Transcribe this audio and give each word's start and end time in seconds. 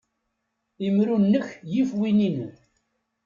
Imru-nnek 0.85 1.47
yif 1.71 1.89
win-inu. 1.99 2.47